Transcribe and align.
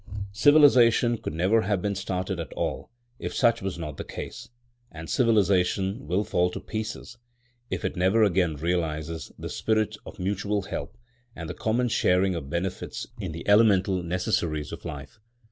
Civilisation 0.31 1.15
could 1.19 1.35
never 1.35 1.61
have 1.61 1.79
been 1.79 1.93
started 1.93 2.39
at 2.39 2.51
all 2.53 2.89
if 3.19 3.35
such 3.35 3.61
was 3.61 3.77
not 3.77 3.97
the 3.97 4.03
case. 4.03 4.49
And 4.91 5.07
civilisation 5.07 6.07
will 6.07 6.23
fall 6.23 6.49
to 6.49 6.59
pieces 6.59 7.19
if 7.69 7.85
it 7.85 7.95
never 7.95 8.23
again 8.23 8.55
realises 8.55 9.31
the 9.37 9.47
spirit 9.47 9.97
of 10.03 10.17
mutual 10.17 10.63
help 10.63 10.97
and 11.35 11.47
the 11.47 11.53
common 11.53 11.87
sharing 11.87 12.33
of 12.33 12.49
benefits 12.49 13.05
in 13.19 13.31
the 13.31 13.47
elemental 13.47 14.01
necessaries 14.01 14.71
of 14.71 14.85
life. 14.85 15.19